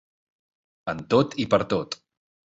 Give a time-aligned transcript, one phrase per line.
[0.95, 1.97] En tot i per tot.